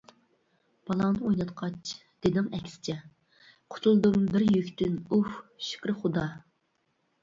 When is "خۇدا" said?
6.05-6.31